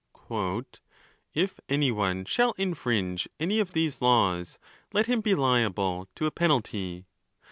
[1.35, 4.57] "If any one shall infringe any of these laws,
[4.93, 7.05] let him be liable to a penalty.